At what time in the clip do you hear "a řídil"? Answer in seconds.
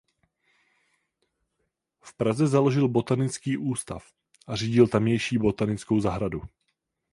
4.47-4.87